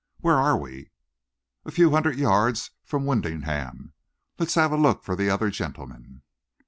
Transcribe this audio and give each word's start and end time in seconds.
"Where 0.21 0.37
are 0.39 0.57
we?" 0.57 0.89
"A 1.63 1.69
few 1.69 1.91
hundred 1.91 2.17
yards 2.17 2.71
from 2.83 3.05
Wymondham. 3.05 3.93
Let's 4.39 4.55
have 4.55 4.71
a 4.71 4.75
look 4.75 5.03
for 5.03 5.15
the 5.15 5.29
other 5.29 5.51
gentleman." 5.51 6.23